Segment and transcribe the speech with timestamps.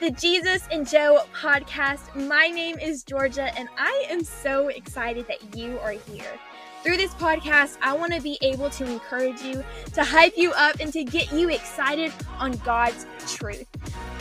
[0.00, 2.26] the Jesus and Jo podcast.
[2.26, 6.38] My name is Jorja, and I am so excited that you are here.
[6.82, 9.62] Through this podcast, I want to be able to encourage you,
[9.92, 13.66] to hype you up, and to get you excited on God's truth.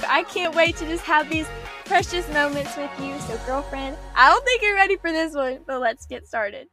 [0.05, 1.47] I can't wait to just have these
[1.85, 3.17] precious moments with you.
[3.21, 6.67] So, girlfriend, I don't think you're ready for this one, but let's get started.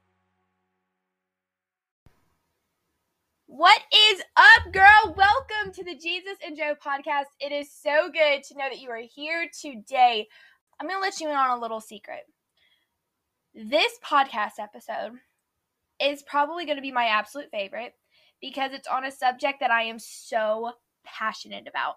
[3.57, 5.15] What is up, girl?
[5.17, 7.25] Welcome to the Jesus and Jo podcast.
[7.41, 10.29] It is so good to know that you are here today.
[10.79, 12.25] I'm going to let you in on a little secret.
[13.55, 15.13] This podcast episode
[15.99, 17.95] is probably going to be my absolute favorite
[18.43, 20.73] because it's on a subject that I am so
[21.07, 21.95] passionate about.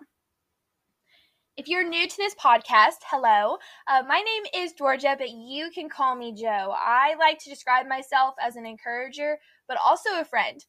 [1.57, 3.57] If you're new to this podcast, hello.
[3.85, 6.73] Uh, my name is Jorja, but you can call me Jo.
[6.73, 10.63] I like to describe myself as an encourager, but also a friend.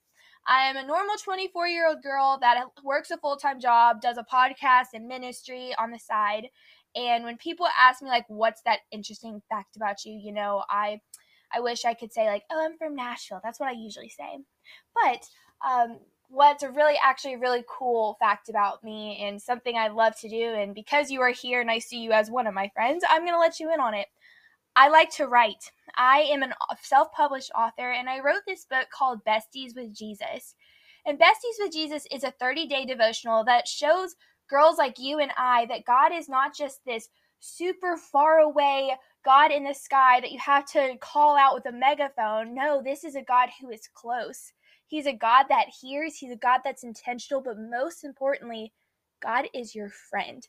[0.46, 4.18] I am a normal 24 year old girl that works a full time job, does
[4.18, 6.48] a podcast and ministry on the side.
[6.96, 11.00] And when people ask me, like, what's that interesting fact about you, you know, I.
[11.52, 14.38] I wish I could say like, "Oh, I'm from Nashville." That's what I usually say.
[14.94, 15.26] But
[15.68, 15.98] um,
[16.30, 20.54] what's a really actually really cool fact about me and something I love to do
[20.54, 23.22] and because you are here and I see you as one of my friends, I'm
[23.22, 24.06] going to let you in on it.
[24.80, 25.72] I like to write.
[25.98, 30.54] I am a self published author, and I wrote this book called Besties with Jesus.
[31.04, 34.16] And Besties with Jesus is a 30 day devotional that shows
[34.48, 39.52] girls like you and I that God is not just this super far away God
[39.52, 42.54] in the sky that you have to call out with a megaphone.
[42.54, 44.50] No, this is a God who is close.
[44.86, 48.72] He's a God that hears, He's a God that's intentional, but most importantly,
[49.22, 50.48] God is your friend.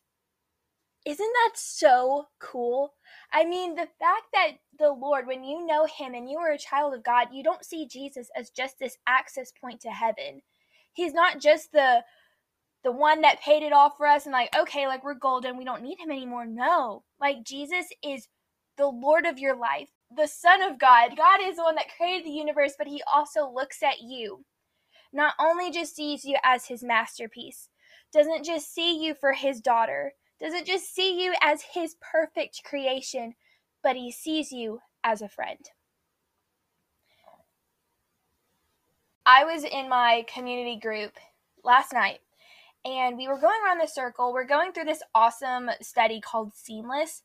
[1.06, 2.94] Isn't that so cool?
[3.34, 6.58] I mean, the fact that the Lord, when you know Him and you are a
[6.58, 10.42] child of God, you don't see Jesus as just this access point to heaven.
[10.94, 12.04] He's not just the
[12.84, 15.66] the one that paid it all for us and like, okay, like we're golden, we
[15.66, 16.46] don't need him anymore.
[16.46, 17.04] No.
[17.20, 18.28] Like Jesus is
[18.78, 21.16] the Lord of your life, the Son of God.
[21.16, 24.46] God is the one that created the universe, but he also looks at you.
[25.14, 27.70] Not only just sees you as his masterpiece,
[28.12, 33.36] doesn't just see you for his daughter, doesn't just see you as his perfect creation,
[33.84, 35.70] but he sees you as a friend.
[39.26, 41.14] I was in my community group
[41.64, 42.20] last night
[42.84, 44.34] and we were going around the circle.
[44.34, 47.22] We're going through this awesome study called Seamless.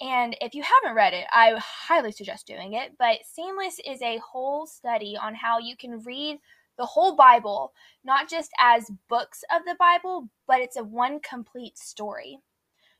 [0.00, 2.92] And if you haven't read it, I highly suggest doing it.
[2.98, 6.38] But Seamless is a whole study on how you can read
[6.76, 7.72] the whole Bible,
[8.04, 12.38] not just as books of the Bible, but it's a one complete story.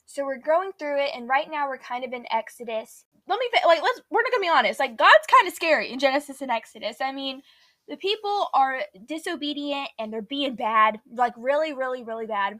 [0.08, 3.04] So we're going through it, and right now we're kind of in Exodus.
[3.26, 4.80] Let me like let's we're not gonna be honest.
[4.80, 6.96] Like God's kind of scary in Genesis and Exodus.
[7.02, 7.42] I mean,
[7.88, 12.58] the people are disobedient and they're being bad, like really, really, really bad.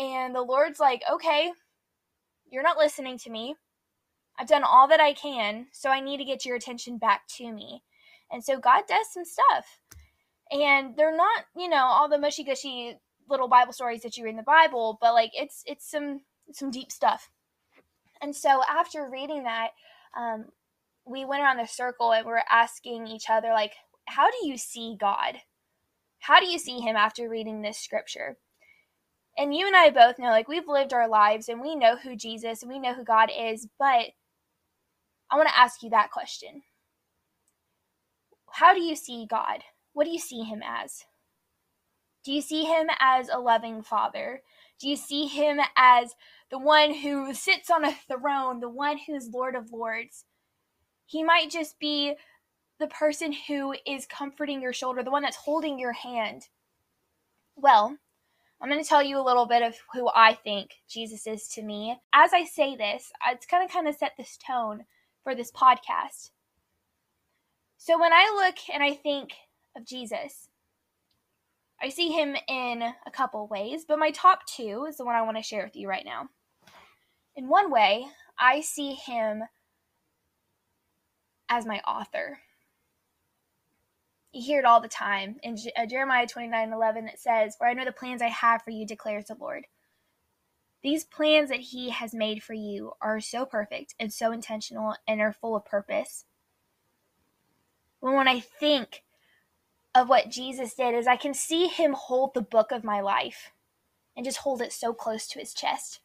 [0.00, 1.52] And the Lord's like, okay,
[2.50, 3.54] you're not listening to me.
[4.36, 7.52] I've done all that I can, so I need to get your attention back to
[7.52, 7.84] me.
[8.32, 9.78] And so God does some stuff.
[10.50, 12.98] And they're not, you know, all the mushy gushy
[13.30, 16.22] little Bible stories that you read in the Bible, but like it's it's some
[16.52, 17.30] some deep stuff.
[18.20, 19.70] And so after reading that,
[20.16, 20.46] um,
[21.06, 23.72] we went around the circle and we are asking each other, like,
[24.06, 25.36] how do you see God?
[26.20, 28.38] How do you see Him after reading this scripture?
[29.36, 32.16] And you and I both know, like, we've lived our lives and we know who
[32.16, 34.12] Jesus and we know who God is, but
[35.30, 36.62] I want to ask you that question.
[38.50, 39.64] How do you see God?
[39.92, 41.04] What do you see Him as?
[42.24, 44.42] Do you see Him as a loving Father?
[44.80, 46.14] Do you see Him as
[46.54, 50.24] the one who sits on a throne, the one who's Lord of Lords.
[51.04, 52.14] He might just be
[52.78, 56.42] the person who is comforting your shoulder, the one that's holding your hand.
[57.56, 57.96] Well,
[58.60, 61.62] I'm going to tell you a little bit of who I think Jesus is to
[61.62, 61.98] me.
[62.12, 64.84] As I say this, it's going to kind of set this tone
[65.24, 66.30] for this podcast.
[67.78, 69.32] So when I look and I think
[69.76, 70.48] of Jesus,
[71.80, 75.22] I see him in a couple ways, but my top two is the one I
[75.22, 76.28] want to share with you right now.
[77.36, 78.06] In one way,
[78.38, 79.42] I see him
[81.48, 82.38] as my author.
[84.32, 85.36] You hear it all the time.
[85.42, 88.70] In uh, Jeremiah 29 11, it says, For I know the plans I have for
[88.70, 89.66] you, declares the Lord.
[90.82, 95.20] These plans that He has made for you are so perfect and so intentional and
[95.20, 96.24] are full of purpose.
[98.00, 99.02] When, when I think
[99.94, 103.52] of what Jesus did, is I can see Him hold the book of my life
[104.16, 106.00] and just hold it so close to His chest.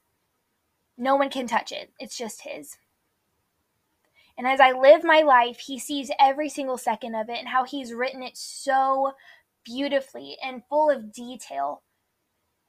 [0.98, 2.78] No one can touch it, it's just His.
[4.38, 7.64] And as I live my life, He sees every single second of it and how
[7.64, 9.14] He's written it so
[9.64, 11.84] beautifully and full of detail.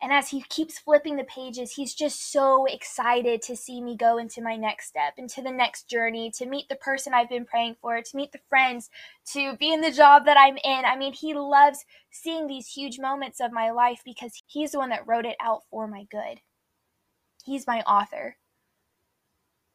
[0.03, 4.17] And as he keeps flipping the pages, he's just so excited to see me go
[4.17, 7.77] into my next step, into the next journey, to meet the person I've been praying
[7.83, 8.89] for, to meet the friends,
[9.33, 10.85] to be in the job that I'm in.
[10.87, 14.89] I mean, he loves seeing these huge moments of my life because he's the one
[14.89, 16.41] that wrote it out for my good.
[17.45, 18.37] He's my author.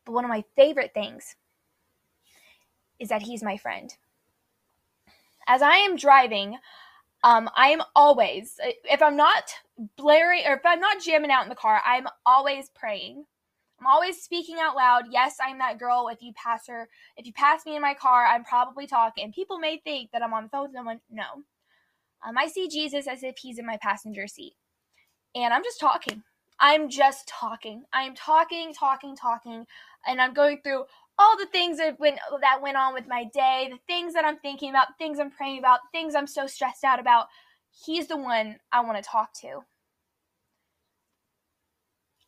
[0.06, 1.36] But one of my favorite things
[3.00, 3.94] is that he's my friend.
[5.48, 6.58] As I am driving,
[7.26, 9.52] um, I am always, if I'm not
[9.98, 13.26] blaring or if I'm not jamming out in the car, I'm always praying.
[13.80, 15.06] I'm always speaking out loud.
[15.10, 16.08] Yes, I'm that girl.
[16.10, 16.88] If you pass her,
[17.18, 19.34] if you pass me in my car, I'm probably talking.
[19.34, 21.02] People may think that I'm on the phone with someone.
[21.10, 21.24] No.
[22.26, 24.54] Um, I see Jesus as if he's in my passenger seat.
[25.34, 26.22] And I'm just talking.
[26.60, 27.86] I'm just talking.
[27.92, 29.66] I'm talking, talking, talking.
[30.08, 30.86] And I'm going through
[31.18, 34.38] all the things that went that went on with my day, the things that I'm
[34.38, 37.28] thinking about, things I'm praying about, things I'm so stressed out about.
[37.86, 39.62] He's the one I want to talk to.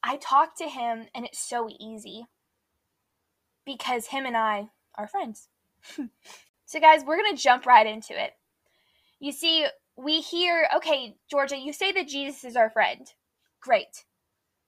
[0.04, 2.26] I talk to him and it's so easy
[3.66, 5.50] because him and I are friends.
[6.66, 8.34] so guys, we're going to jump right into it.
[9.20, 9.68] You see,
[9.98, 13.08] we hear, okay, Jorja, you say that Jesus is our friend.
[13.62, 14.06] Great.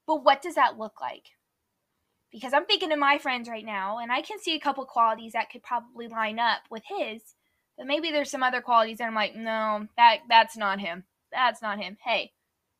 [0.08, 1.26] But what does that look like?
[2.32, 5.34] Because I'm thinking of my friends right now, and I can see a couple qualities
[5.34, 7.22] that could probably line up with his.
[7.78, 11.06] But maybe there's some other qualities that I'm like, no, that that's not him.
[11.32, 11.98] That's not him.
[12.04, 12.34] Hey,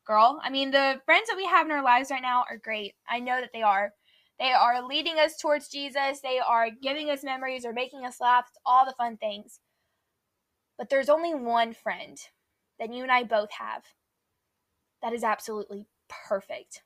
[0.06, 0.42] girl.
[0.44, 2.96] I mean, the friends that we have in our lives right now are great.
[3.08, 3.94] I know that they are.
[4.40, 6.22] They are leading us towards Jesus.
[6.22, 8.46] They are giving us memories or making us laugh.
[8.50, 9.60] It's all the fun things.
[10.78, 12.18] But there's only one friend
[12.80, 13.84] that you and I both have
[15.02, 15.88] that is absolutely
[16.28, 16.82] perfect.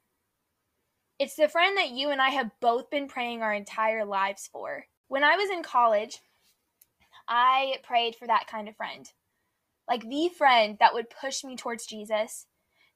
[1.24, 4.88] It's the friend that you and I have both been praying our entire lives for.
[5.08, 6.20] When I was in college,
[7.30, 9.10] I prayed for that kind of friend.
[9.88, 12.48] Like the friend that would push me towards Jesus,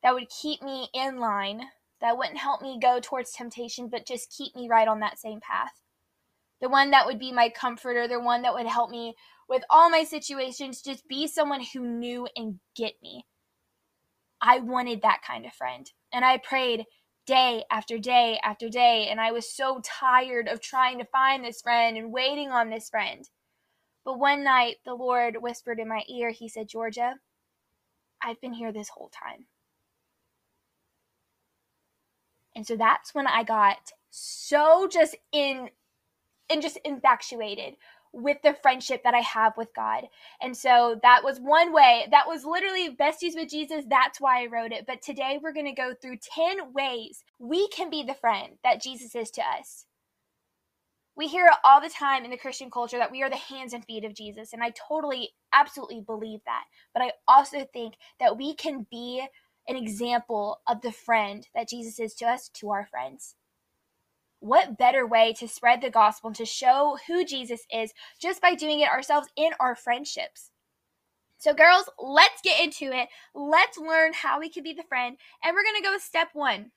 [0.03, 1.69] that would keep me in line,
[2.01, 5.39] that wouldn't help me go towards temptation, but just keep me right on that same
[5.39, 5.79] path.
[6.59, 9.15] The one that would be my comforter, the one that would help me
[9.47, 13.25] with all my situations, just be someone who knew and get me.
[14.41, 15.89] I wanted that kind of friend.
[16.11, 16.83] And I prayed
[17.27, 19.07] day after day after day.
[19.11, 22.89] And I was so tired of trying to find this friend and waiting on this
[22.89, 23.29] friend.
[24.05, 27.13] But one night, the Lord whispered in my ear, He said, Jorja,
[28.23, 29.45] I've been here this whole time.
[32.55, 33.77] And so that's when I got
[34.09, 35.69] so just in
[36.49, 37.75] and just infatuated
[38.17, 40.05] with the friendship that I have with God.
[40.41, 42.07] And so that was one way.
[42.11, 43.85] That was literally besties with Jesus.
[43.87, 44.85] That's why I wrote it.
[44.87, 48.81] But today we're going to go through 10 ways we can be the friend that
[48.81, 49.85] Jesus is to us.
[51.15, 53.73] We hear it all the time in the Christian culture that we are the hands
[53.73, 54.53] and feet of Jesus.
[54.53, 56.65] And I totally, absolutely believe that.
[56.93, 59.25] But I also think that we can be
[59.67, 63.35] an example of the friend that Jesus is to us to our friends
[64.39, 68.55] what better way to spread the gospel and to show who Jesus is just by
[68.55, 70.51] doing it ourselves in our friendships?
[71.39, 73.09] So, girls, let's get into it.
[73.35, 75.17] Let's learn how we can be the friend.
[75.43, 76.71] And we're going to go with step one.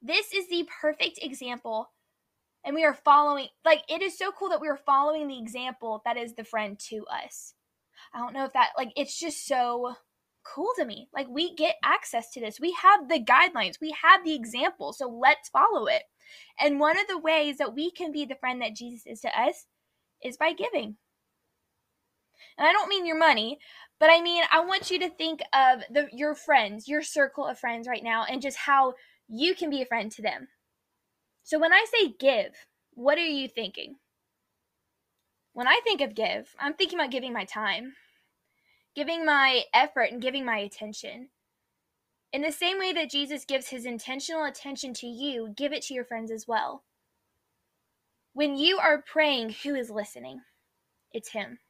[0.00, 1.90] This is the perfect example.
[2.64, 6.02] And we are following, like, it is so cool that we are following the example
[6.04, 7.54] that is the friend to us.
[8.14, 9.94] I don't know if that, like, it's just so
[10.54, 11.08] cool to me.
[11.14, 12.60] Like we get access to this.
[12.60, 13.80] We have the guidelines.
[13.80, 14.92] We have the example.
[14.92, 16.02] So let's follow it.
[16.60, 19.40] And one of the ways that we can be the friend that Jesus is to
[19.40, 19.66] us
[20.22, 20.96] is by giving.
[22.56, 23.58] And I don't mean your money,
[23.98, 27.58] but I mean I want you to think of the your friends, your circle of
[27.58, 28.94] friends right now and just how
[29.28, 30.48] you can be a friend to them.
[31.42, 32.52] So when I say give,
[32.92, 33.96] what are you thinking?
[35.52, 37.94] When I think of give, I'm thinking about giving my time
[38.98, 41.28] giving my effort and giving my attention.
[42.32, 45.94] In the same way that Jesus gives his intentional attention to you, give it to
[45.94, 46.82] your friends as well.
[48.32, 50.40] When you are praying, who is listening?
[51.12, 51.60] It's him.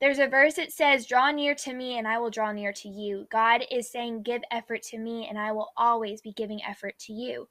[0.00, 2.88] There's a verse that says, Draw near to me and I will draw near to
[2.88, 3.26] you.
[3.30, 7.12] God is saying, Give effort to me and I will always be giving effort to
[7.12, 7.50] you.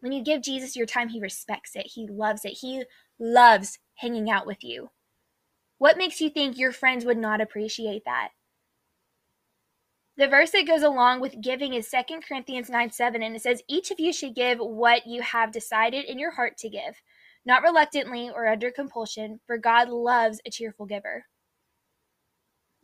[0.00, 1.86] When you give Jesus your time, he respects it.
[1.94, 2.58] He loves it.
[2.60, 2.84] He
[3.18, 4.90] loves hanging out with you.
[5.84, 8.30] What makes you think your friends would not appreciate that?
[10.16, 13.62] The verse that goes along with giving is 2 Corinthians 9 7, and it says,
[13.68, 17.02] Each of you should give what you have decided in your heart to give,
[17.44, 21.26] not reluctantly or under compulsion, for God loves a cheerful giver.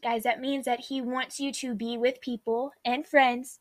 [0.03, 3.61] Guys, that means that He wants you to be with people and friends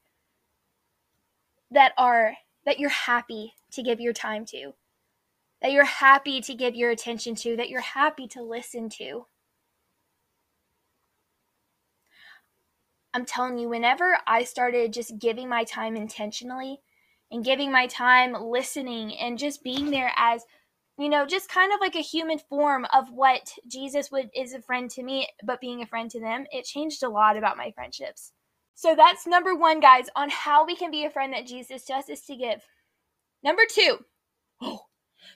[1.72, 2.34] that are
[2.66, 4.74] that you're happy to give your time to
[5.62, 9.26] that you're happy to give your attention to, that you're happy to listen to.
[13.14, 16.80] I'm telling you, whenever I started just giving my time intentionally
[17.32, 20.44] and giving my time listening and just being there as
[21.00, 24.62] you know, just kind of like a human form of what Jesus would is a
[24.62, 27.72] friend to me, but being a friend to them, it changed a lot about my
[27.72, 28.34] friendships.
[28.76, 32.10] So that's number one, guys, on how we can be a friend that Jesus us
[32.10, 32.66] is to give.
[33.44, 34.00] Number two,
[34.62, 34.82] oh,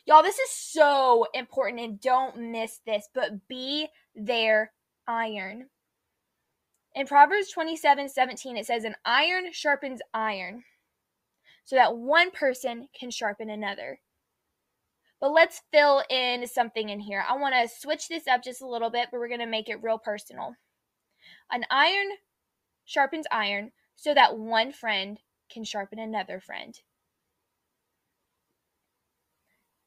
[0.06, 4.72] y'all, this is so important and don't miss this, but be their
[5.08, 5.68] iron.
[6.96, 10.64] In Proverbs 27 17, it says, An iron sharpens iron,
[11.64, 14.00] so that one person can sharpen another.
[15.20, 17.24] But let's fill in something in here.
[17.28, 19.70] I want to switch this up just a little bit, but we're going to make
[19.70, 20.56] it real personal.
[21.50, 22.10] An iron
[22.86, 26.78] sharpens iron so that one friend can sharpen another friend.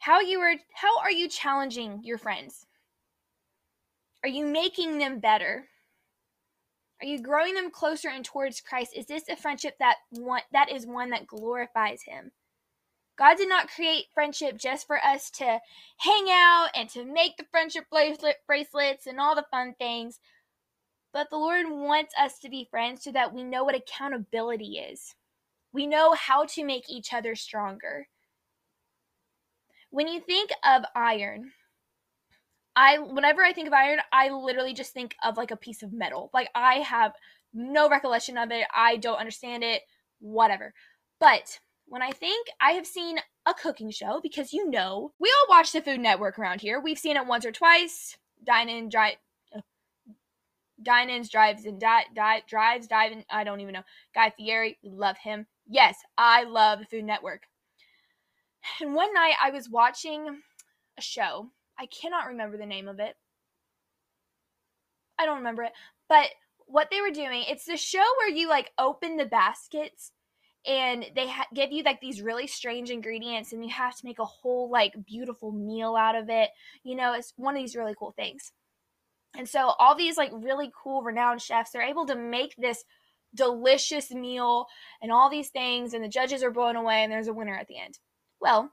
[0.07, 2.69] How you are how are you challenging your friends?
[4.23, 5.67] Are you making them better?
[7.01, 8.93] Are you growing them closer and towards Christ?
[8.95, 12.31] Is this a friendship that one that is one that glorifies him?
[13.19, 15.59] God did not create friendship just for us to
[15.97, 20.21] hang out and to make the friendship bracelet, bracelets and all the fun things.
[21.13, 25.17] But the Lord wants us to be friends so that we know what accountability is.
[25.73, 28.07] We know how to make each other stronger.
[29.97, 31.53] When you think of iron,
[32.77, 35.95] I whenever I think of iron, I literally just think of like a piece of
[35.95, 36.29] metal.
[36.35, 37.15] Like I have
[37.55, 38.67] no recollection of it.
[38.75, 39.81] I don't understand it,
[40.19, 40.75] whatever.
[41.19, 45.57] But when I think I have seen a cooking show because you know we all
[45.57, 46.79] watch the Food Network around here.
[46.79, 48.19] We've seen it once or twice.
[48.45, 49.15] Dine in, drive,
[50.83, 53.85] dine ins, drives and di- di- drives, dive I don't even know.
[54.15, 55.47] Guy Fieri, love him.
[55.67, 57.45] Yes, I love the Food Network.
[58.81, 60.41] And one night I was watching
[60.99, 61.51] a show.
[61.79, 63.15] I cannot remember the name of it.
[65.19, 65.73] I don't remember it,
[66.09, 66.29] but
[66.67, 70.13] what they were doing, it's the show where you like open the baskets
[70.67, 74.19] and they ha- give you like these really strange ingredients and you have to make
[74.19, 76.51] a whole like beautiful meal out of it
[76.83, 78.53] you know it's one of these really cool things
[79.37, 82.85] and so all these like really cool renowned chefs they're able to make this
[83.35, 84.67] delicious meal
[85.01, 87.69] and all these things and the judges are blown away and there's a winner at
[87.69, 87.99] the end
[88.47, 88.73] well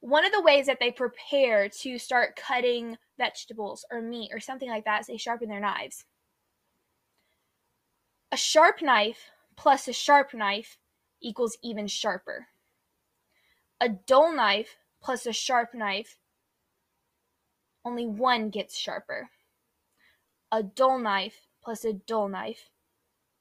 [0.00, 4.68] one of the ways that they prepare to start cutting vegetables or meat or something
[4.68, 6.04] like that is they sharpen their knives
[8.32, 10.78] a sharp knife plus a sharp knife
[11.20, 12.48] equals even sharper.
[13.80, 16.18] A dull knife plus a sharp knife,
[17.84, 19.30] only one gets sharper.
[20.50, 22.70] A dull knife plus a dull knife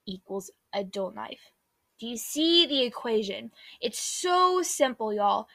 [0.05, 1.51] equals a dull knife.
[1.99, 3.51] Do you see the equation?
[3.81, 5.47] It's so simple, y'all.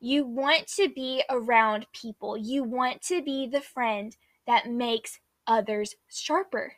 [0.00, 2.36] You want to be around people.
[2.36, 6.74] You want to be the friend that makes others sharper.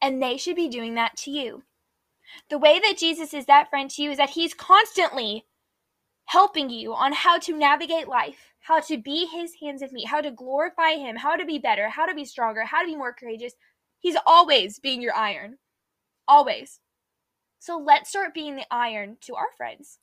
[0.00, 1.64] And they should be doing that to you.
[2.48, 5.44] The way that Jesus is that friend to you is that he's constantly
[6.26, 10.20] helping you on how to navigate life, how to be his hands and feet, how
[10.20, 13.12] to glorify him, how to be better, how to be stronger, how to be more
[13.12, 13.54] courageous.
[13.98, 15.58] He's always being your iron.
[16.26, 16.80] Always.
[17.62, 20.00] So let's start being the iron to our friends.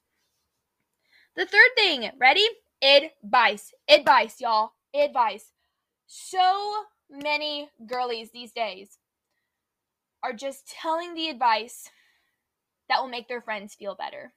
[1.35, 2.47] The third thing, ready?
[2.81, 3.73] Advice.
[3.89, 4.71] Advice, y'all.
[4.95, 5.51] Advice.
[6.07, 6.73] So
[7.09, 8.97] many girlies these days
[10.23, 11.89] are just telling the advice
[12.87, 14.31] that will make their friends feel better.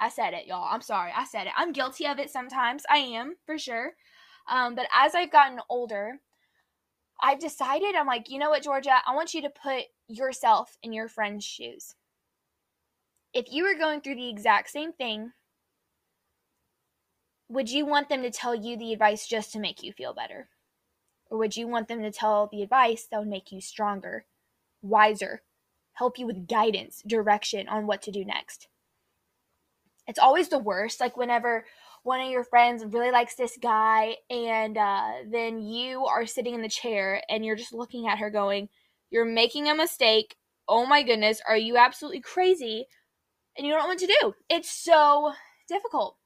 [0.00, 0.70] I said it, y'all.
[0.70, 1.12] I'm sorry.
[1.14, 1.52] I said it.
[1.54, 2.84] I'm guilty of it sometimes.
[2.88, 3.92] I am, for sure.
[4.50, 6.18] Um, but as I've gotten older,
[7.20, 8.98] I've decided, I'm like, you know what, Jorja?
[9.06, 11.94] I want you to put yourself in your friend's shoes.
[13.32, 15.32] If you were going through the exact same thing,
[17.48, 20.48] would you want them to tell you the advice just to make you feel better?
[21.30, 24.26] Or would you want them to tell the advice that would make you stronger,
[24.82, 25.42] wiser,
[25.96, 28.68] help you with guidance, direction on what to do next.
[30.06, 31.64] It's always the worst, like whenever
[32.06, 36.62] one of your friends really likes this guy, and uh, then you are sitting in
[36.62, 38.68] the chair and you're just looking at her going,
[39.10, 40.36] You're making a mistake.
[40.68, 42.86] Oh my goodness, are you absolutely crazy?
[43.56, 44.34] And you don't know what to do.
[44.48, 45.32] It's so
[45.68, 46.16] difficult.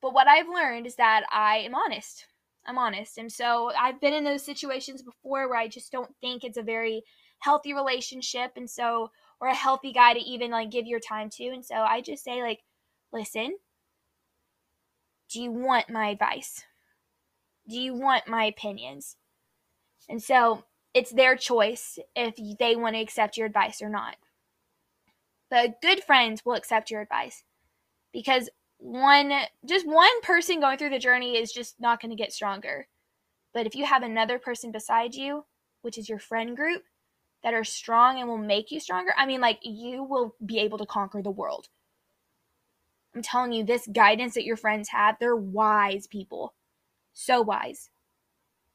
[0.00, 2.26] But what I've learned is that I am honest.
[2.66, 3.18] I'm honest.
[3.18, 6.62] And so I've been in those situations before where I just don't think it's a
[6.62, 7.02] very
[7.40, 11.44] healthy relationship and so or a healthy guy to even like give your time to
[11.44, 12.60] and so i just say like
[13.12, 13.54] listen
[15.34, 16.62] do you want my advice?
[17.68, 19.16] Do you want my opinions?
[20.08, 20.64] And so
[20.94, 24.14] it's their choice if they want to accept your advice or not.
[25.50, 27.42] But good friends will accept your advice
[28.12, 28.48] because
[28.78, 29.32] one
[29.66, 32.86] just one person going through the journey is just not going to get stronger.
[33.52, 35.46] But if you have another person beside you
[35.82, 36.84] which is your friend group,
[37.42, 40.78] that are strong and will make you stronger, I mean, like, you will be able
[40.78, 41.68] to conquer the world.
[43.14, 46.54] I'm telling you, this guidance that your friends have, they're wise people.
[47.12, 47.90] So wise.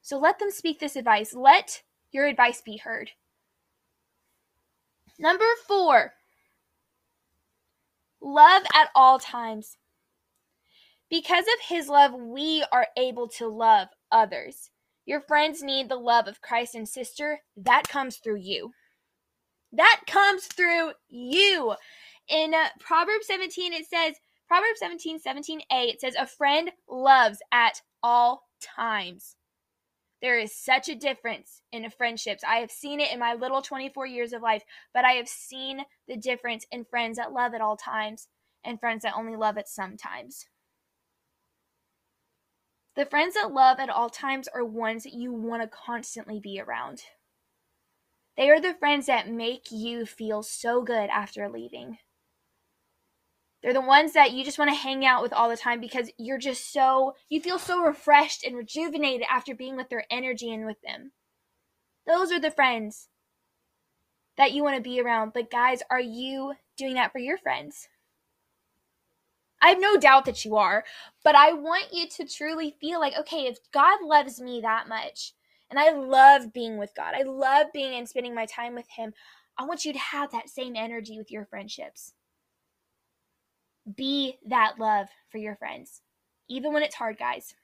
[0.01, 1.33] So let them speak this advice.
[1.33, 3.11] Let your advice be heard.
[5.19, 6.13] Number four,
[8.21, 9.77] love at all times.
[11.09, 14.69] Because of his love, we are able to love others.
[15.05, 17.41] Your friends need the love of Christ and sister.
[17.57, 18.71] That comes through you.
[19.73, 21.75] That comes through you.
[22.29, 24.15] In Proverbs 17, it says,
[24.49, 29.35] Proverbs 17, 17a, it says, A friend loves at all times.
[30.23, 32.43] There is such a difference in friendships.
[32.43, 35.81] I have seen it in my little 24 years of life, but I have seen
[36.07, 38.27] the difference in friends that love at all times
[38.63, 40.47] and friends that only love at sometimes.
[42.95, 46.59] The friends that love at all times are ones that you want to constantly be
[46.59, 47.03] around.
[48.35, 51.99] They are the friends that make you feel so good after leaving.
[53.61, 56.11] They're the ones that you just want to hang out with all the time because
[56.17, 60.65] you're just so, you feel so refreshed and rejuvenated after being with their energy and
[60.65, 61.11] with them.
[62.07, 63.09] Those are the friends
[64.37, 65.33] that you want to be around.
[65.33, 67.89] But, guys, are you doing that for your friends?
[69.61, 70.85] I have no doubt that you are,
[71.21, 75.33] but I want you to truly feel like, okay, if God loves me that much,
[75.69, 79.13] and I love being with God, I love being and spending my time with Him,
[79.57, 82.13] I want you to have that same energy with your friendships.
[83.95, 86.01] Be that love for your friends,
[86.47, 87.55] even when it's hard, guys.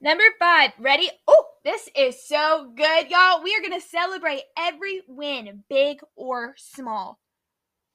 [0.00, 1.10] Number five, ready?
[1.26, 3.42] Oh, this is so good, y'all.
[3.42, 7.18] We are going to celebrate every win, big or small.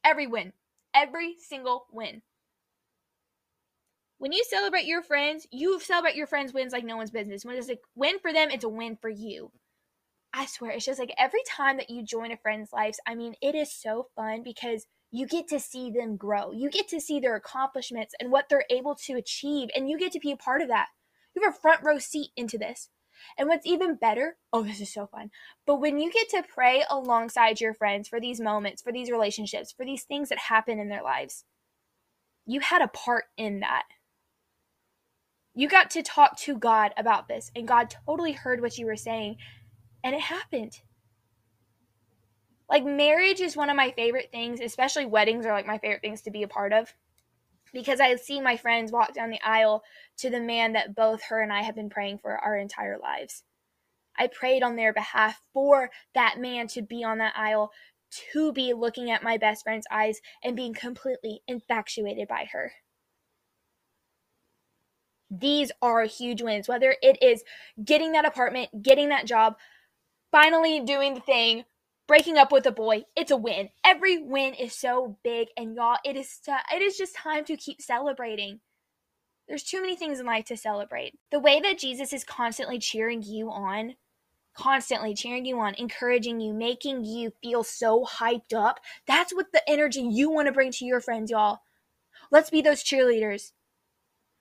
[0.04, 0.52] Every win,
[0.94, 2.22] every single win.
[4.18, 7.46] When you celebrate your friends, you celebrate your friends' wins like no one's business.
[7.46, 9.52] When it's a win for them, it's a win for you.
[10.34, 13.36] I swear, it's just like every time that you join a friend's life, I mean,
[13.42, 16.52] it is so fun because you get to see them grow.
[16.52, 20.12] You get to see their accomplishments and what they're able to achieve, and you get
[20.14, 20.88] to be a part of that.
[21.36, 22.90] You have a front row seat into this.
[23.38, 25.30] And what's even better, oh, this is so fun.
[25.68, 29.72] But when you get to pray alongside your friends for these moments, for these relationships,
[29.72, 31.46] for these things that happen in their lives,
[32.48, 33.84] you had a part in that.
[35.54, 38.98] You got to talk to God about this, and God totally heard what you were
[38.98, 39.38] saying,
[40.04, 40.74] and it happened.
[42.74, 46.22] Like marriage is one of my favorite things, especially weddings are like my favorite things
[46.24, 46.92] to be a part of.
[47.72, 49.84] Because I see my friends walk down the aisle
[50.18, 53.44] to the man that both her and I have been praying for our entire lives.
[54.18, 57.72] I prayed on their behalf for that man to be on that aisle,
[58.32, 62.72] to be looking at my best friend's eyes and being completely infatuated by her.
[65.30, 67.44] These are huge wins, whether it is
[67.86, 69.58] getting that apartment, getting that job,
[70.32, 71.66] finally doing the thing,
[72.08, 73.70] breaking up with a boy, it's a win.
[73.86, 76.40] Every win is so big, and y'all, it is
[76.74, 78.60] it is just time to keep celebrating.
[79.48, 81.20] There's too many things in life to celebrate.
[81.32, 83.96] The way that Jesus is constantly cheering you on,
[84.56, 89.68] constantly cheering you on, encouraging you, making you feel so hyped up, that's what the
[89.70, 91.60] energy you want to bring to your friends, y'all.
[92.32, 93.52] Let's be those cheerleaders.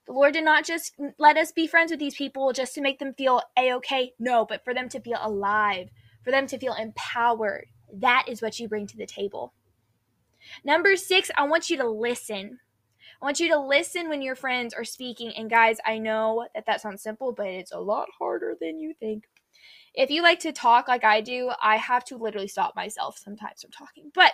[0.06, 2.80] The Lord did not just mm, let us be friends with these people just to
[2.80, 4.12] make them feel a okay.
[4.18, 5.90] No, but for them to feel alive,
[6.22, 7.66] for them to feel empowered.
[7.92, 9.52] That is what you bring to the table.
[10.64, 12.58] Number six, I want you to listen.
[13.20, 15.32] I want you to listen when your friends are speaking.
[15.36, 18.94] And guys, I know that that sounds simple, but it's a lot harder than you
[18.98, 19.28] think.
[19.94, 23.62] If you like to talk like I do, I have to literally stop myself sometimes
[23.62, 24.10] from talking.
[24.14, 24.32] But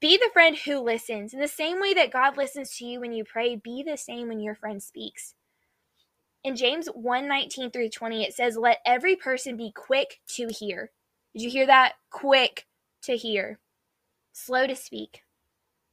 [0.00, 1.32] be the friend who listens.
[1.32, 4.28] In the same way that God listens to you when you pray, be the same
[4.28, 5.34] when your friend speaks.
[6.46, 10.92] In James 1 19 through 20, it says, Let every person be quick to hear.
[11.32, 11.94] Did you hear that?
[12.08, 12.68] Quick
[13.02, 13.58] to hear,
[14.32, 15.22] slow to speak,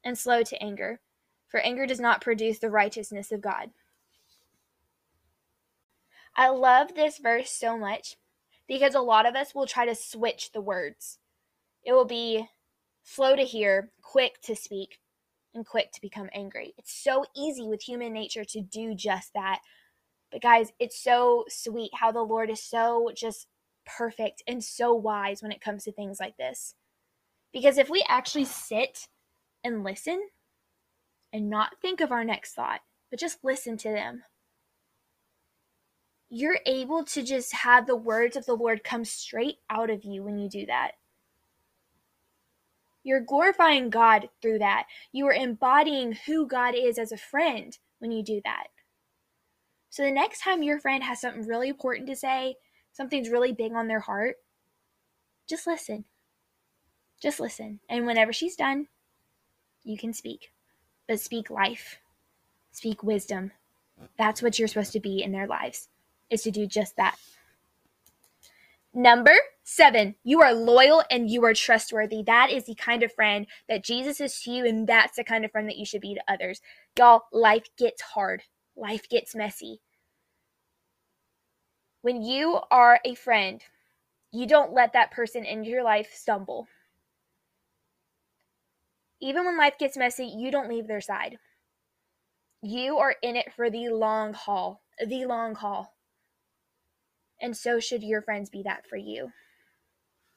[0.03, 0.99] and slow to anger.
[1.47, 3.71] For anger does not produce the righteousness of God.
[6.35, 8.17] I love this verse so much
[8.67, 11.17] because a lot of us will try to switch the words.
[11.83, 12.47] It will be
[13.01, 14.99] slow to hear, quick to speak,
[15.55, 16.75] and quick to become angry.
[16.77, 19.61] It's so easy with human nature to do just that.
[20.33, 23.47] But guys, it's so sweet how the Lord is so just
[23.85, 26.73] perfect and so wise when it comes to things like this.
[27.53, 29.07] Because if we actually sit
[29.63, 30.29] and listen
[31.31, 34.23] and not think of our next thought, but just listen to them,
[36.31, 40.23] you're able to just have the words of the Lord come straight out of you
[40.23, 40.93] when you do that.
[43.03, 44.85] You're glorifying God through that.
[45.11, 48.67] You are embodying who God is as a friend when you do that.
[49.93, 52.55] So the next time your friend has something really important to say,
[52.93, 54.37] something's really big on their heart,
[55.47, 56.05] just listen.
[57.21, 57.79] Just listen.
[57.87, 58.87] And whenever she's done,
[59.83, 60.51] you can speak.
[61.07, 61.99] But speak life,
[62.71, 63.51] speak wisdom.
[64.17, 65.89] That's what you're supposed to be in their lives,
[66.31, 67.15] is to do just that.
[68.95, 72.23] Number seven, you are loyal and you are trustworthy.
[72.25, 75.45] That is the kind of friend that Jesus is to you, and that's the kind
[75.45, 76.61] of friend that you should be to others.
[76.97, 78.41] Y'all, life gets hard,
[78.75, 79.81] life gets messy.
[82.01, 83.63] When you are a friend,
[84.31, 86.67] you don't let that person into your life stumble.
[89.21, 91.37] Even when life gets messy, you don't leave their side.
[92.61, 95.93] You are in it for the long haul, the long haul.
[97.39, 99.31] And so should your friends be that for you.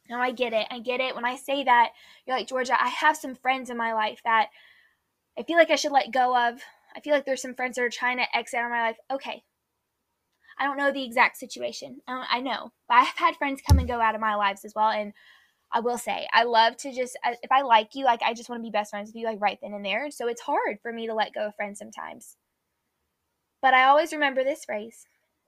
[0.08, 0.66] Now, I get it.
[0.70, 1.14] I get it.
[1.14, 1.90] When I say that,
[2.26, 4.48] you're like, Jorja, I have some friends in my life that
[5.38, 6.60] I feel like I should let go of.
[6.96, 8.96] I feel like there's some friends that are trying to exit out of my life.
[9.12, 9.42] Okay.
[10.58, 12.00] I don't know the exact situation.
[12.08, 12.72] I, I know.
[12.88, 14.88] But I've had friends come and go out of my lives as well.
[14.88, 15.12] And
[15.70, 18.60] I will say, I love to just, if I like you, like, I just want
[18.60, 20.10] to be best friends with you, like, right then and there.
[20.10, 22.36] So it's hard for me to let go of friends sometimes.
[23.60, 25.06] But I always remember this phrase,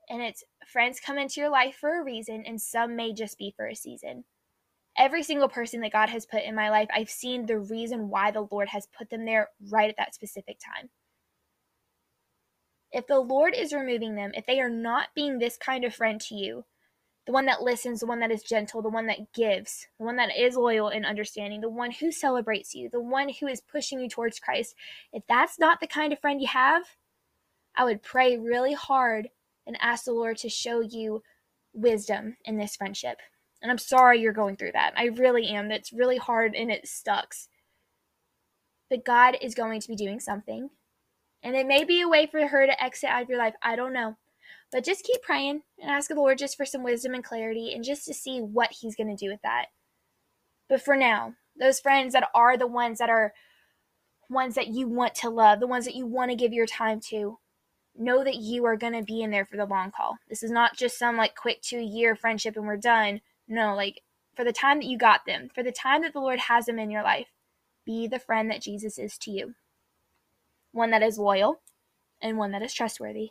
[0.09, 3.53] and it's friends come into your life for a reason, and some may just be
[3.55, 4.25] for a season.
[4.97, 8.31] Every single person that God has put in my life, I've seen the reason why
[8.31, 10.89] the Lord has put them there right at that specific time.
[12.91, 16.19] If the Lord is removing them, if they are not being this kind of friend
[16.21, 16.65] to you,
[17.25, 20.15] the one that listens, the one that is gentle, the one that gives, the one
[20.15, 23.99] that is loyal and understanding, the one who celebrates you, the one who is pushing
[23.99, 24.73] you towards Christ,
[25.13, 26.83] if that's not the kind of friend you have,
[27.75, 29.29] I would pray really hard
[29.67, 31.21] and ask the Lord to show you
[31.73, 33.19] wisdom in this friendship.
[33.61, 34.93] And I'm sorry you're going through that.
[34.97, 35.69] I really am.
[35.69, 37.47] That's really hard and it sucks.
[38.89, 40.71] But God is going to be doing something.
[41.41, 43.55] And it may be a way for her to exit out of your life.
[43.61, 44.17] I don't know.
[44.71, 47.83] But just keep praying and ask the Lord just for some wisdom and clarity and
[47.83, 49.67] just to see what He's going to do with that.
[50.67, 53.33] But for now, those friends that are the ones that are
[54.29, 56.99] ones that you want to love, the ones that you want to give your time
[57.09, 57.39] to,
[57.97, 60.17] know that you are going to be in there for the long haul.
[60.29, 63.21] This is not just some like quick two year friendship and we're done.
[63.47, 64.03] No, like
[64.35, 66.79] for the time that you got them, for the time that the Lord has them
[66.79, 67.27] in your life,
[67.85, 69.55] be the friend that Jesus is to you.
[70.71, 71.61] One that is loyal
[72.21, 73.29] and one that is trustworthy.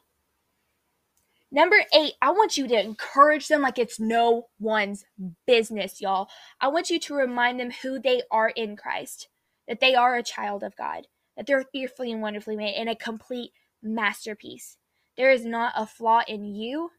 [1.50, 5.04] Number eight, I want you to encourage them like it's no one's
[5.46, 6.28] business, y'all.
[6.60, 9.28] I want you to remind them who they are in Christ,
[9.66, 12.94] that they are a child of God, that they're fearfully and wonderfully made, and a
[12.94, 14.76] complete masterpiece.
[15.16, 16.90] There is not a flaw in you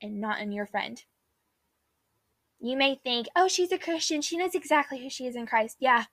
[0.00, 1.02] and not in your friend.
[2.60, 4.22] You may think, oh, she's a Christian.
[4.22, 5.76] She knows exactly who she is in Christ.
[5.80, 6.04] Yeah.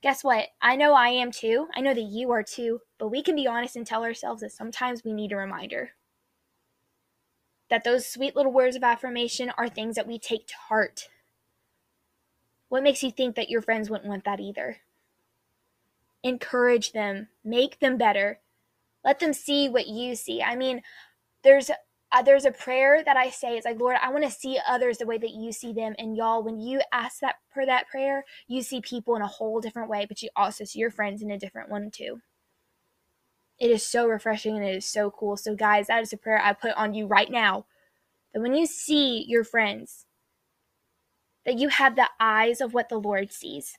[0.00, 0.48] Guess what?
[0.62, 1.68] I know I am too.
[1.74, 2.80] I know that you are too.
[2.98, 5.90] But we can be honest and tell ourselves that sometimes we need a reminder
[7.68, 11.08] that those sweet little words of affirmation are things that we take to heart.
[12.68, 14.78] What makes you think that your friends wouldn't want that either?
[16.22, 18.40] Encourage them, make them better.
[19.04, 20.42] Let them see what you see.
[20.42, 20.82] I mean,
[21.42, 21.70] there's
[22.10, 23.56] uh, there's a prayer that I say.
[23.56, 25.94] It's like, Lord, I want to see others the way that you see them.
[25.98, 29.60] And y'all, when you ask that for that prayer, you see people in a whole
[29.60, 32.20] different way, but you also see your friends in a different one too.
[33.58, 35.36] It is so refreshing and it is so cool.
[35.36, 37.66] So, guys, that is a prayer I put on you right now.
[38.32, 40.06] That when you see your friends,
[41.44, 43.78] that you have the eyes of what the Lord sees.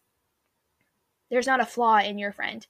[1.31, 2.65] There's not a flaw in your friend,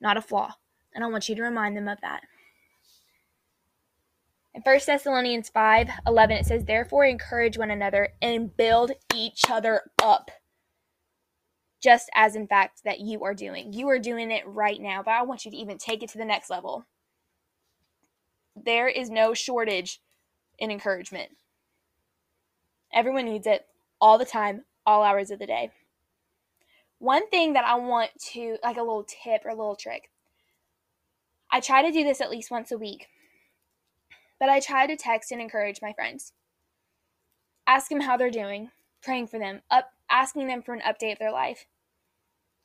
[0.00, 0.54] not a flaw.
[0.94, 2.22] And I want you to remind them of that.
[4.54, 9.90] In 1 Thessalonians 5 11, it says, Therefore, encourage one another and build each other
[10.02, 10.30] up
[11.84, 13.74] just as in fact that you are doing.
[13.74, 16.18] You are doing it right now, but I want you to even take it to
[16.18, 16.86] the next level.
[18.56, 20.00] There is no shortage
[20.58, 21.32] in encouragement.
[22.90, 23.66] Everyone needs it
[24.00, 25.72] all the time, all hours of the day.
[27.00, 30.10] One thing that I want to, like a little tip or a little trick,
[31.50, 33.08] I try to do this at least once a week,
[34.44, 36.34] but I try to text and encourage my friends.
[37.66, 41.18] Ask them how they're doing, praying for them, up, asking them for an update of
[41.18, 41.64] their life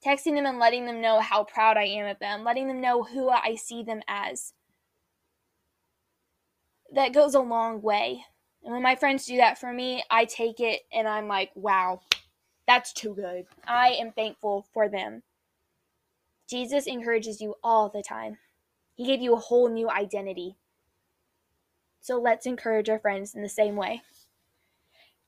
[0.05, 3.03] texting them and letting them know how proud I am of them, letting them know
[3.03, 4.53] who I see them as.
[6.93, 8.23] That goes a long way.
[8.63, 12.01] And when my friends do that for me, I take it and I'm like, wow,
[12.65, 13.45] that's too good.
[13.67, 15.23] I am thankful for them.
[16.49, 18.37] Jesus encourages you all the time.
[18.95, 20.55] He gave you a whole new identity.
[22.01, 24.01] So let's encourage our friends in the same way.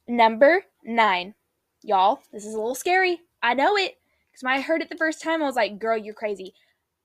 [0.08, 1.36] Number nine.
[1.84, 3.22] Y'all, this is a little scary.
[3.42, 3.98] I know it.
[4.32, 6.54] Because when I heard it the first time, I was like, girl, you're crazy.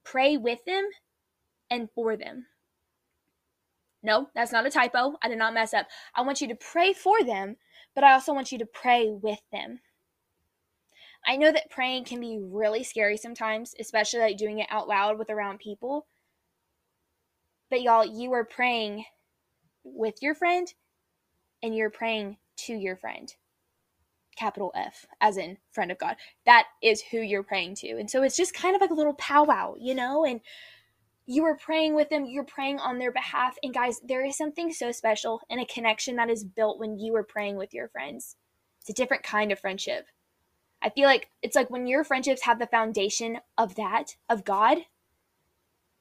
[0.05, 0.85] Pray with them
[1.71, 2.47] and for them.
[4.03, 5.15] No, that's not a typo.
[5.23, 5.89] I did not mess up.
[6.15, 7.57] I want you to pray for them,
[7.95, 9.81] but I also want you to pray with them.
[11.27, 15.19] I know that praying can be really scary sometimes, especially like doing it out loud
[15.19, 16.07] with around people.
[17.69, 19.07] But y'all, you are praying
[19.95, 20.73] with your friend
[21.63, 23.35] and you're praying to your friend.
[24.37, 26.17] Capital F, as in friend of God.
[26.45, 27.93] That is who you're praying to.
[27.99, 30.27] And so it's just kind of like a little powwow, you know?
[30.27, 30.41] And
[31.25, 33.57] you are praying with them, you're praying on their behalf.
[33.63, 37.17] And guys, there is something so special in a connection that is built when you
[37.17, 38.37] are praying with your friends.
[38.81, 40.07] It's a different kind of friendship.
[40.83, 44.79] I feel like it's like when your friendships have the foundation of that, of God,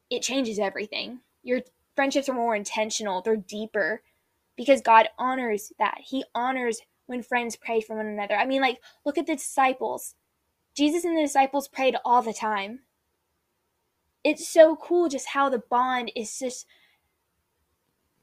[0.10, 1.22] it changes everything.
[1.42, 1.62] Your
[1.96, 4.02] friendships are more intentional, they're deeper
[4.56, 6.00] because God honors that.
[6.04, 8.36] He honors when friends pray for one another.
[8.36, 10.16] I mean, like, look at the disciples.
[10.76, 12.80] Jesus and the disciples prayed all the time
[14.26, 16.66] it's so cool just how the bond is just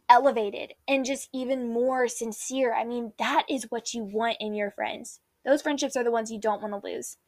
[0.09, 2.75] elevated and just even more sincere.
[2.75, 5.21] I mean, that is what you want in your friends.
[5.45, 7.19] Those friendships are the ones you don't want to lose.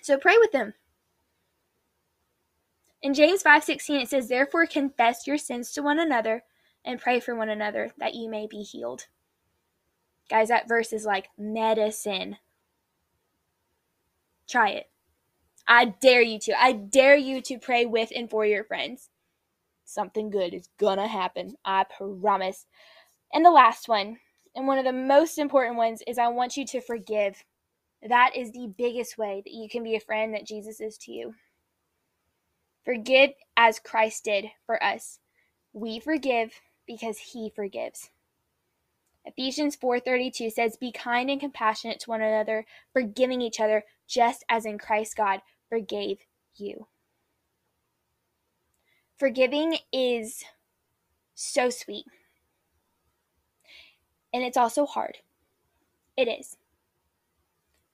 [0.00, 0.72] So pray with them.
[3.04, 6.42] In James 5:16 it says, "Therefore confess your sins to one another
[6.82, 9.08] and pray for one another that you may be healed."
[10.30, 12.38] Guys, that verse is like medicine.
[14.48, 14.90] Try it.
[15.68, 16.58] I dare you to.
[16.58, 19.10] I dare you to pray with and for your friends.
[19.84, 21.58] Something good is gonna happen.
[21.62, 22.64] I promise.
[23.34, 24.18] And the last one,
[24.54, 27.44] and one of the most important ones, is I want you to forgive.
[28.00, 31.12] That is the biggest way that you can be a friend that Jesus is to
[31.12, 31.34] you.
[32.84, 35.18] Forgive as Christ did for us.
[35.72, 38.10] We forgive because he forgives.
[39.24, 44.66] Ephesians 4:32 says be kind and compassionate to one another, forgiving each other just as
[44.66, 46.18] in Christ God forgave
[46.56, 46.86] you.
[49.18, 50.44] Forgiving is
[51.34, 52.04] so sweet.
[54.32, 55.18] And it's also hard.
[56.16, 56.58] It is.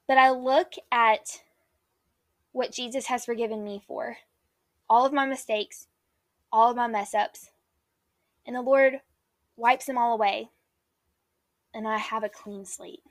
[0.09, 1.42] But I look at
[2.53, 4.16] what Jesus has forgiven me for
[4.90, 5.87] all of my mistakes,
[6.53, 7.50] all of my mess ups,
[8.44, 9.00] and the Lord
[9.57, 10.50] wipes them all away,
[11.72, 13.03] and I have a clean slate.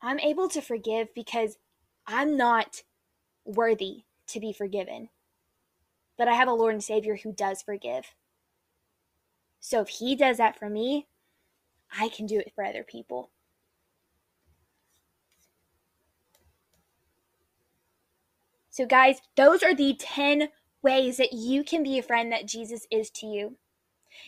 [0.00, 1.58] I'm able to forgive because
[2.06, 2.82] I'm not
[3.44, 5.08] worthy to be forgiven.
[6.16, 8.14] But I have a Lord and Savior who does forgive.
[9.58, 11.08] So if He does that for me,
[11.98, 13.30] I can do it for other people.
[18.74, 20.48] So, guys, those are the 10
[20.82, 23.56] ways that you can be a friend that Jesus is to you.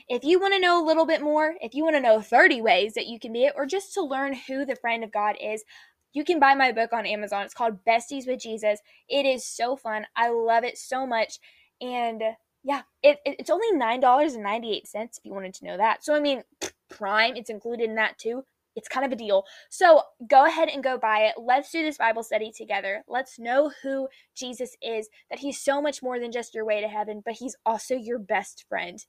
[0.09, 2.63] If you want to know a little bit more, if you want to know 30
[2.63, 5.35] ways that you can be it, or just to learn who the friend of God
[5.43, 5.65] is,
[6.13, 7.43] you can buy my book on Amazon.
[7.43, 8.79] It's called Besties with Jesus.
[9.09, 10.07] It is so fun.
[10.15, 11.41] I love it so much.
[11.81, 12.23] And
[12.63, 16.05] yeah, it, it it's only $9.98 if you wanted to know that.
[16.05, 16.45] So, I mean,
[16.89, 18.45] Prime, it's included in that too.
[18.77, 19.45] It's kind of a deal.
[19.71, 21.35] So go ahead and go buy it.
[21.43, 23.03] Let's do this Bible study together.
[23.09, 26.89] Let's know who Jesus is, that he's so much more than just your way to
[26.89, 29.05] heaven, but he's also your best friend.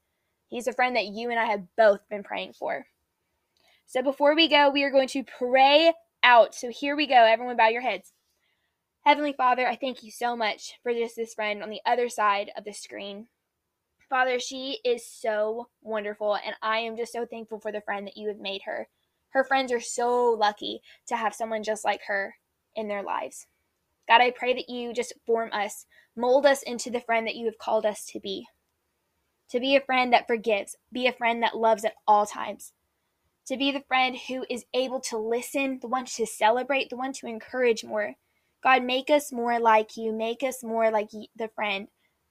[0.48, 2.88] He's a friend that you and I have both been praying for.
[3.86, 6.56] So before we go, we are going to pray out.
[6.56, 7.26] So here we go.
[7.26, 8.14] Everyone bow your heads.
[9.04, 12.52] Heavenly Father, I thank you so much for just this friend on the other side
[12.58, 13.28] of the screen.
[14.10, 18.18] Father, she is so wonderful, and I am just so thankful for the friend that
[18.18, 18.88] you have made her.
[19.38, 22.38] Her friends are so lucky to have someone just like her
[22.76, 23.46] in their lives.
[24.08, 27.46] God, I pray that you just form us, mold us into the friend that you
[27.46, 28.48] have called us to be.
[29.52, 32.74] To be a friend that forgives, be a friend that loves at all times,
[33.46, 37.14] to be the friend who is able to listen, the one to celebrate, the one
[37.14, 38.16] to encourage more.
[38.64, 40.14] God, make us more like you.
[40.14, 41.90] Make us more like the friend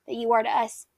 [0.09, 0.88] that you are to us.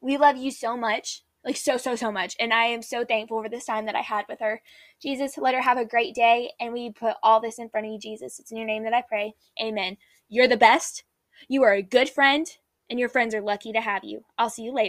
[0.00, 2.36] We love you so much, like so, so, so much.
[2.38, 4.62] And I am so thankful for this time that I had with her.
[5.02, 6.52] Jesus, let her have a great day.
[6.60, 8.38] And we put all this in front of you, Jesus.
[8.38, 9.34] It's in your name that I pray.
[9.60, 9.96] Amen.
[10.28, 11.04] You're the best.
[11.48, 12.46] You are a good friend,
[12.90, 14.24] and your friends are lucky to have you.
[14.36, 14.86] I'll see you later.